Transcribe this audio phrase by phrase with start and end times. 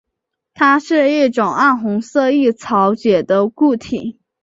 [0.55, 4.19] 它是一种暗红色易潮解的固体。